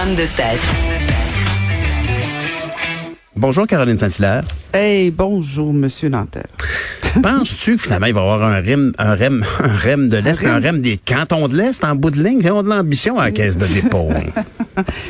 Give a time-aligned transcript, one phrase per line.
[0.00, 0.74] femme de tête.
[3.36, 4.44] Bonjour Caroline Saint-Hilaire.
[4.72, 6.48] Hey, bonjour, Monsieur Nanterre.
[7.22, 10.42] Penses-tu que finalement il va y avoir un REM, un REM, un REM de l'Est,
[10.46, 12.40] un, REM des cantons de l'Est en bout de ligne?
[12.42, 14.08] Ils ont de l'ambition à la caisse de dépôt.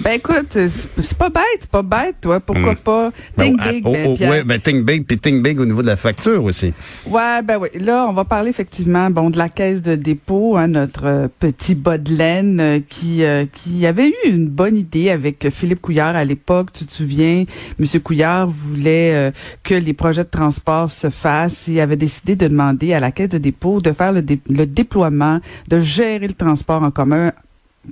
[0.00, 2.40] ben écoute, c'est pas bête, c'est pas bête, toi.
[2.40, 3.10] Pourquoi pas?
[3.36, 4.30] Ben, Think ah, big, oh, ben, oh, Pierre.
[4.30, 6.72] ouais, ben think big, puis think big au niveau de la facture aussi.
[7.06, 7.68] Ouais, ben oui.
[7.80, 11.74] Là, on va parler effectivement, bon, de la caisse de dépôt, hein, notre euh, petit
[11.74, 16.16] bas de laine euh, qui euh, qui avait eu une bonne idée avec Philippe Couillard
[16.16, 16.72] à l'époque.
[16.72, 17.44] Tu te souviens,
[17.78, 19.30] Monsieur Couillard voulait euh,
[19.62, 21.68] que les projets de transport se fassent.
[21.68, 24.66] Il avait décidé de demander à la caisse de dépôt de faire le, dé- le
[24.66, 27.32] déploiement, de gérer le transport en commun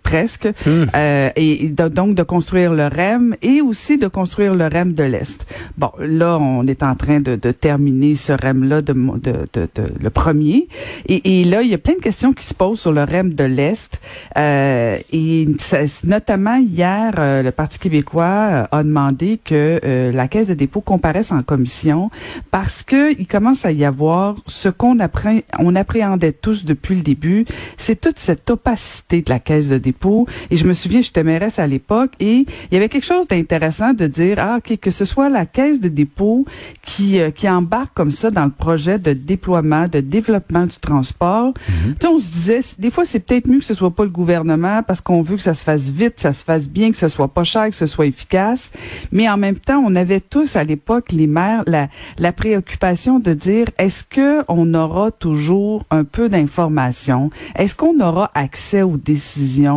[0.03, 4.93] presque, euh, et, de- donc de construire le REM et aussi de construire le REM
[4.95, 5.47] de l'Est.
[5.79, 10.11] Bon, là, on est en train de, de terminer ce REM-là, de, de- de- le
[10.11, 10.69] premier.
[11.07, 13.35] Et, et là, il y a plein de questions qui se posent sur le REM
[13.35, 14.01] de l'Est.
[14.37, 20.29] Euh, et ça- notamment hier, euh, le Parti québécois euh, a demandé que euh, la
[20.29, 22.11] Caisse de dépôt comparaisse en commission
[22.51, 27.03] parce que il commence à y avoir ce qu'on appré- on appréhendait tous depuis le
[27.03, 27.45] début,
[27.77, 30.27] c'est toute cette opacité de la Caisse de dépôt.
[30.51, 33.93] Et je me souviens, j'étais mairesse à l'époque et il y avait quelque chose d'intéressant
[33.93, 36.45] de dire, ah, ok, que ce soit la Caisse de dépôt
[36.83, 41.55] qui, euh, qui embarque comme ça dans le projet de déploiement, de développement du transport.
[42.01, 44.83] Sais, on se disait, des fois, c'est peut-être mieux que ce soit pas le gouvernement
[44.83, 47.09] parce qu'on veut que ça se fasse vite, que ça se fasse bien, que ce
[47.09, 48.71] soit pas cher, que ce soit efficace.
[49.13, 53.33] Mais en même temps, on avait tous à l'époque, les maires, la, la préoccupation de
[53.33, 57.31] dire, est-ce que on aura toujours un peu d'informations?
[57.57, 59.70] Est-ce qu'on aura accès aux décisions?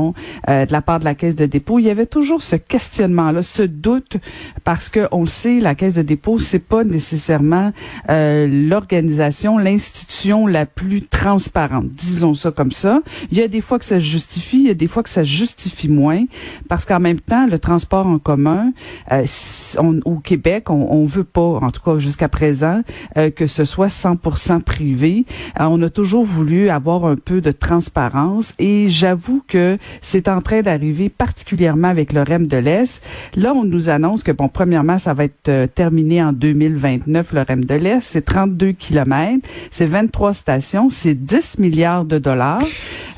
[0.50, 1.80] Euh, de la part de la Caisse de dépôt?
[1.80, 4.18] Il y avait toujours ce questionnement-là, ce doute,
[4.64, 7.72] parce que on le sait, la Caisse de dépôt, c'est pas nécessairement
[8.10, 13.02] euh, l'organisation, l'institution la plus transparente, disons ça comme ça.
[13.32, 15.24] Il y a des fois que ça justifie, il y a des fois que ça
[15.24, 16.26] justifie moins,
[16.68, 18.72] parce qu'en même temps, le transport en commun,
[19.12, 19.26] euh,
[19.80, 22.82] on- au Québec, on, on veut pas, en tout cas jusqu'à présent,
[23.18, 25.26] euh, que ce soit 100% privé.
[25.60, 30.42] Euh, on a toujours voulu avoir un peu de transparence et j'avoue que c'est en
[30.42, 33.02] train d'arriver particulièrement avec le REM de l'Est.
[33.36, 37.42] Là, on nous annonce que, bon, premièrement, ça va être euh, terminé en 2029, le
[37.42, 38.02] REM de l'Est.
[38.02, 42.62] C'est 32 kilomètres, c'est 23 stations, c'est 10 milliards de dollars.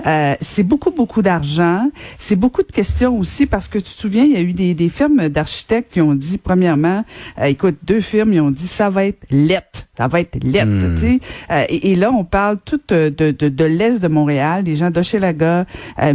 [0.05, 1.89] Euh, c'est beaucoup, beaucoup d'argent.
[2.17, 4.73] C'est beaucoup de questions aussi parce que tu te souviens, il y a eu des,
[4.73, 7.03] des firmes d'architectes qui ont dit, premièrement,
[7.39, 9.85] euh, écoute, deux firmes, ils ont dit, ça va être lettre.
[9.97, 11.19] Ça va être lettre, tu sais.
[11.51, 14.75] Euh, et, et là, on parle tout euh, de, de, de l'Est de Montréal, des
[14.75, 15.65] gens d'Hochelaga,
[16.01, 16.13] euh,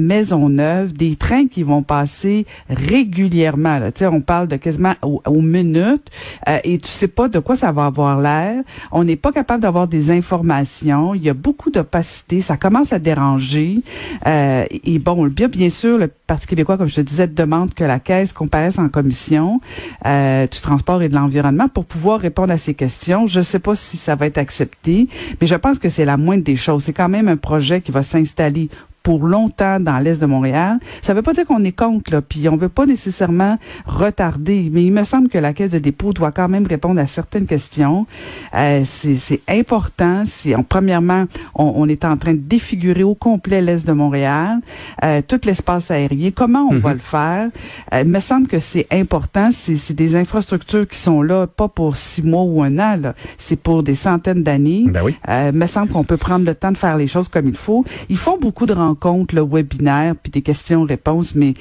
[0.49, 3.81] Des trains qui vont passer régulièrement.
[4.03, 6.09] On parle de quasiment aux, minutes
[6.49, 8.62] euh, et tu sais pas de quoi ça va avoir l'air.
[8.93, 11.15] On n'est pas capable d'avoir des informations.
[11.15, 12.41] Il y a beaucoup d'opacité.
[12.41, 13.81] Ça commence à déranger.
[14.27, 17.83] Euh, et bon, bien, bien sûr, le Parti québécois, comme je te disais, demande que
[17.83, 19.61] la Caisse comparaisse en commission
[20.07, 23.27] euh, du transport et de l'environnement pour pouvoir répondre à ces questions.
[23.27, 25.09] Je ne sais pas si ça va être accepté,
[25.41, 26.84] mais je pense que c'est la moindre des choses.
[26.84, 28.69] C'est quand même un projet qui va s'installer
[29.03, 30.78] pour longtemps dans l'est de Montréal.
[31.03, 34.84] Ça veut pas dire qu'on est contre, là, puis on veut pas nécessairement retarder, mais
[34.84, 38.06] il me semble que la caisse de dépôt doit quand même répondre à certaines questions.
[38.55, 40.22] Euh, c'est important.
[40.25, 41.25] C'est en premièrement,
[41.55, 44.60] on, on est en train de défigurer au complet l'est de Montréal,
[45.05, 46.31] euh, tout l'espace aérien.
[46.34, 47.49] Comment on va le faire?
[47.93, 49.50] Euh, Il me semble que c'est important.
[49.53, 52.99] C'est c'est des infrastructures qui sont là, pas pour six mois ou un an.
[53.39, 54.84] C'est pour des centaines d'années.
[54.87, 55.16] Ben oui.
[55.28, 57.84] Euh, me semble qu'on peut prendre le temps de faire les choses comme il faut.
[58.09, 58.90] Ils font beaucoup de rencontres,
[59.33, 61.55] le webinaire, puis des questions-réponses, mais,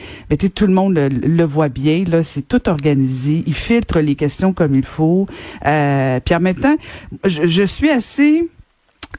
[0.56, 2.04] tout le monde le, le voit bien.
[2.08, 3.44] Là, c'est tout organisé.
[3.46, 5.28] Ils filtrent les questions comme il faut.
[5.66, 6.76] Euh, puis en même temps,
[7.24, 8.48] je, je suis assez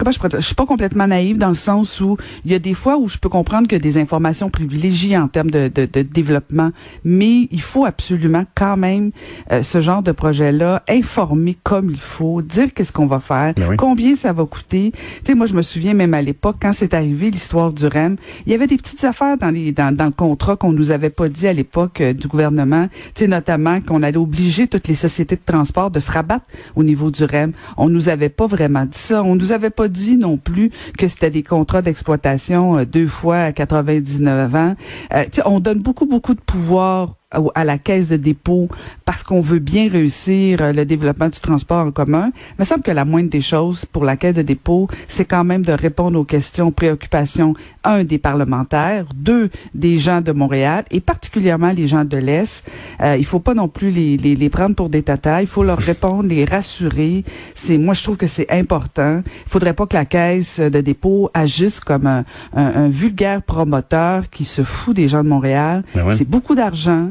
[0.00, 2.16] comment je pourrais dire, je suis pas complètement naïve dans le sens où
[2.46, 5.50] il y a des fois où je peux comprendre que des informations privilégiées en termes
[5.50, 6.70] de, de, de développement,
[7.04, 9.10] mais il faut absolument quand même
[9.52, 13.66] euh, ce genre de projet-là informer comme il faut, dire qu'est-ce qu'on va faire, Ben
[13.68, 13.76] oui.
[13.76, 14.92] combien ça va coûter.
[14.92, 18.16] Tu sais, moi je me souviens même à l'époque quand c'est arrivé l'histoire du REM,
[18.46, 21.10] il y avait des petites affaires dans les dans, dans le contrat qu'on nous avait
[21.10, 24.94] pas dit à l'époque euh, du gouvernement, tu sais notamment qu'on allait obliger toutes les
[24.94, 27.52] sociétés de transport de se rabattre au niveau du REM.
[27.76, 31.08] On nous avait pas vraiment dit ça, on nous avait pas dit non plus que
[31.08, 34.74] c'était des contrats d'exploitation euh, deux fois à 99 ans.
[35.12, 37.16] Euh, on donne beaucoup, beaucoup de pouvoir
[37.54, 38.68] à la caisse de dépôt
[39.04, 42.30] parce qu'on veut bien réussir euh, le développement du transport en commun.
[42.50, 45.44] Il me semble que la moindre des choses pour la caisse de dépôt, c'est quand
[45.44, 47.54] même de répondre aux questions, aux préoccupations,
[47.84, 52.64] un, des parlementaires, deux, des gens de Montréal et particulièrement les gens de l'Est.
[53.00, 55.42] Euh, il faut pas non plus les, les, les prendre pour des tatas.
[55.42, 57.24] Il faut leur répondre, les rassurer.
[57.54, 59.22] C'est, moi, je trouve que c'est important.
[59.46, 62.24] Il faudrait pas que la caisse de dépôt agisse comme un,
[62.54, 65.84] un, vulgaire promoteur qui se fout des gens de Montréal.
[65.94, 67.10] Ben c'est beaucoup d'argent.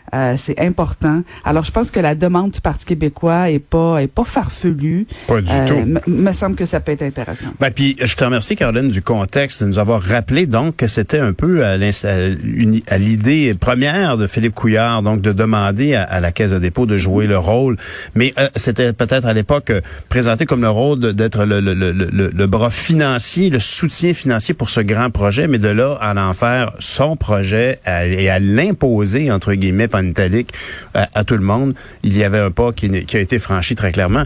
[0.13, 1.23] Euh, c'est important.
[1.45, 5.07] Alors, je pense que la demande du Parti québécois est pas est pas farfelue.
[5.27, 6.11] Pas du euh, tout.
[6.11, 7.49] Me semble que ça peut être intéressant.
[7.59, 11.19] Ben, puis, je te remercie, Caroline, du contexte, de nous avoir rappelé donc que c'était
[11.19, 16.59] un peu à l'idée première de Philippe Couillard, donc de demander à, la Caisse de
[16.59, 17.77] dépôt de jouer le rôle.
[18.15, 19.71] Mais euh, c'était peut-être à l'époque
[20.09, 24.69] présenté comme le rôle d'être le, le, le, le, bras financier, le soutien financier pour
[24.69, 29.53] ce grand projet, mais de là à en faire son projet et à l'imposer, entre
[29.53, 30.53] guillemets, italique
[30.93, 31.73] à, tout le monde.
[32.03, 34.25] Il y avait un pas qui, a été franchi très clairement.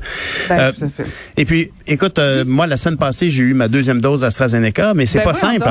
[0.50, 0.72] Ben, euh,
[1.38, 5.06] et puis, écoute, euh, moi, la semaine passée, j'ai eu ma deuxième dose d'AstraZeneca, mais
[5.06, 5.68] c'est ben pas simple.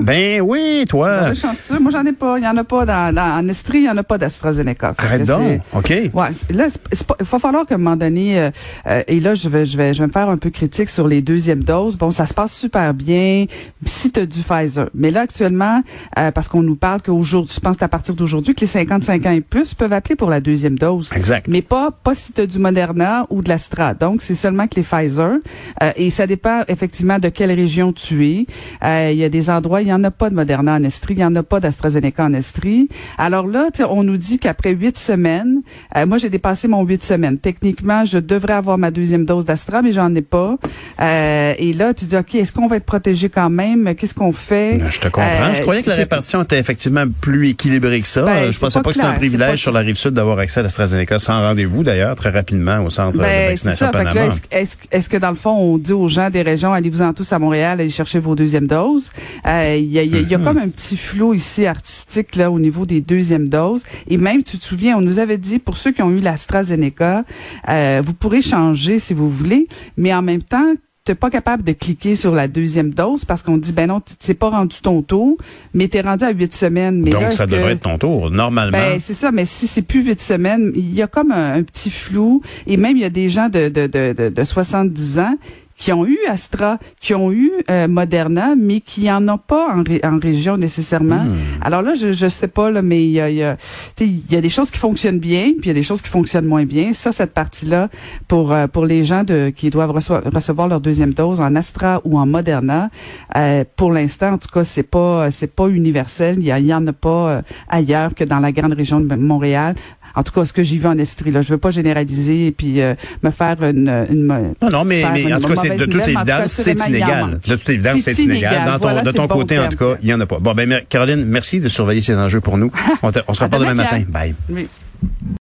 [0.00, 1.30] Ben oui, toi.
[1.30, 2.38] Ben, moi, j'en ai pas.
[2.38, 4.94] Il y en a pas dans, dans en Estrie, il y en a pas d'AstraZeneca.
[4.98, 5.60] Arrête donc.
[5.74, 5.90] OK.
[5.90, 8.50] Ouais, là, il va falloir qu'à un moment donné,
[8.86, 11.06] euh, et là, je vais, je vais, je vais me faire un peu critique sur
[11.08, 11.96] les deuxièmes doses.
[11.96, 13.46] Bon, ça se passe super bien
[13.84, 14.88] si tu as du Pfizer.
[14.94, 15.82] Mais là, actuellement,
[16.14, 19.40] parce qu'on nous parle qu'aujourd'hui, je pense à partir d'aujourd'hui, que les 55 ans et
[19.40, 21.10] plus peuvent appeler pour la deuxième dose.
[21.14, 21.46] Exact.
[21.48, 23.94] Mais pas, pas si tu as du Moderna ou de l'Astra.
[23.94, 25.38] Donc, c'est seulement que les Pfizer.
[25.82, 28.46] Euh, et ça dépend effectivement de quelle région tu es.
[28.84, 31.14] Euh, il y a des endroits, il n'y en a pas de Moderna en Estrie,
[31.14, 32.88] il n'y en a pas d'AstraZeneca en Estrie.
[33.16, 35.62] Alors là, on nous dit qu'après huit semaines,
[35.96, 37.38] euh, moi j'ai dépassé mon huit semaines.
[37.38, 40.56] Techniquement, je devrais avoir ma deuxième dose d'Astra, mais j'en ai pas.
[41.00, 43.94] et là, tu dis, OK, est-ce qu'on va être protégé quand même?
[43.94, 44.80] Qu'est-ce qu'on fait?
[44.90, 45.54] Je te comprends.
[45.54, 48.22] je croyais que la répartition était effectivement plus équilibrée que ça.
[48.22, 50.62] Ben, je pensais pas, que c'était un privilège sur la rive sud d'avoir accès à
[50.62, 54.28] l'AstraZeneca sans rendez-vous, d'ailleurs, très rapidement au centre de ben, vaccination Panama.
[54.50, 57.80] Est-ce que dans le fond, on dit aux gens des régions, allez-vous-en tous à Montréal,
[57.80, 59.10] allez chercher vos deuxièmes doses?
[59.46, 60.44] Euh, il y, a, y, a, mm-hmm.
[60.44, 63.84] comme un petit flot ici artistique là au niveau des deuxièmes doses.
[64.08, 67.24] Et même, tu te souviens, on nous avait dit, pour ceux qui ont eu l'AstraZeneca,
[67.68, 69.66] euh, vous pourrez changer si vous voulez,
[69.96, 70.74] mais en même temps,
[71.08, 74.34] t'es pas capable de cliquer sur la deuxième dose parce qu'on dit ben non, c'est
[74.34, 75.38] pas rendu ton tour,
[75.72, 77.00] mais t'es rendu à huit semaines.
[77.00, 78.76] Mais Donc ça devrait être ton tour normalement.
[78.76, 81.88] Ben c'est ça, mais si c'est plus huit semaines, il y a comme un, petit
[81.90, 85.34] flou et même il y a des gens de de de, de 70 ans
[85.78, 89.82] qui ont eu Astra, qui ont eu euh, Moderna, mais qui en ont pas en,
[89.82, 91.24] en région nécessairement.
[91.24, 91.36] Hmm.
[91.62, 93.56] Alors là, je je sais pas là, mais il y a y a,
[94.00, 96.46] y a des choses qui fonctionnent bien, puis il y a des choses qui fonctionnent
[96.46, 96.92] moins bien.
[96.92, 97.88] Ça, cette partie-là,
[98.26, 102.18] pour euh, pour les gens de qui doivent recevoir, leur deuxième dose en Astra ou
[102.18, 102.90] en Moderna,
[103.36, 106.38] euh, pour l'instant, en tout cas, c'est pas c'est pas universel.
[106.40, 109.76] Il y, y en a pas ailleurs que dans la grande région de Montréal
[110.14, 111.30] en tout cas ce que j'ai vu en Estrie.
[111.30, 111.42] Là.
[111.42, 115.32] Je veux pas généraliser et puis euh, me faire une, une Non, non, mais, mais
[115.32, 117.40] en tout cas, c'est de toute évidence, c'est inégal.
[117.46, 118.78] De toute évidence, c'est inégal.
[118.80, 120.38] Dans de ton côté, en tout cas, il y en a pas.
[120.38, 122.70] Bon, ben Caroline, merci de surveiller ces enjeux pour nous.
[123.02, 124.02] On, on se reparle demain matin.
[124.08, 124.34] Bye.